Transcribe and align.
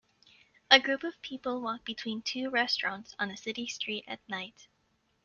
A 0.71 0.79
group 0.79 1.03
of 1.03 1.21
people 1.21 1.61
walk 1.61 1.85
between 1.85 2.23
two 2.23 2.49
restaurants 2.49 3.13
on 3.19 3.29
a 3.29 3.37
city 3.37 3.67
street 3.67 4.03
at 4.07 4.19
night. 4.27 4.67